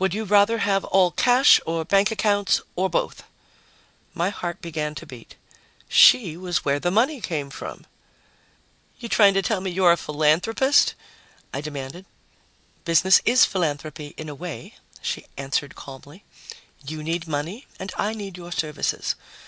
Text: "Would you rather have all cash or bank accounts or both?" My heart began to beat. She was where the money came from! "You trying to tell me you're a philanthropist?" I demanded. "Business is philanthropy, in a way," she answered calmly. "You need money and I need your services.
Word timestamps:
"Would 0.00 0.12
you 0.12 0.24
rather 0.24 0.58
have 0.58 0.82
all 0.86 1.12
cash 1.12 1.60
or 1.64 1.84
bank 1.84 2.10
accounts 2.10 2.60
or 2.74 2.90
both?" 2.90 3.22
My 4.12 4.28
heart 4.28 4.60
began 4.60 4.96
to 4.96 5.06
beat. 5.06 5.36
She 5.88 6.36
was 6.36 6.64
where 6.64 6.80
the 6.80 6.90
money 6.90 7.20
came 7.20 7.48
from! 7.48 7.86
"You 8.98 9.08
trying 9.08 9.34
to 9.34 9.40
tell 9.42 9.60
me 9.60 9.70
you're 9.70 9.92
a 9.92 9.96
philanthropist?" 9.96 10.96
I 11.54 11.60
demanded. 11.60 12.06
"Business 12.84 13.20
is 13.24 13.44
philanthropy, 13.44 14.14
in 14.16 14.28
a 14.28 14.34
way," 14.34 14.74
she 15.00 15.26
answered 15.36 15.76
calmly. 15.76 16.24
"You 16.84 17.04
need 17.04 17.28
money 17.28 17.68
and 17.78 17.92
I 17.96 18.14
need 18.14 18.36
your 18.36 18.50
services. 18.50 19.14